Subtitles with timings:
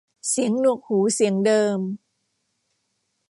[0.29, 1.79] เสียงหนวกหูเสียงเดิม